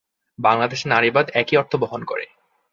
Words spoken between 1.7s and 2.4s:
বহন করে।